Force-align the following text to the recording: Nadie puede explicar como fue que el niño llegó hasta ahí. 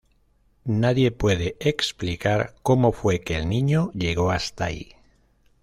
Nadie 0.65 1.11
puede 1.11 1.57
explicar 1.59 2.55
como 2.63 2.91
fue 2.91 3.21
que 3.21 3.35
el 3.37 3.47
niño 3.47 3.91
llegó 3.93 4.31
hasta 4.31 4.65
ahí. 4.65 4.93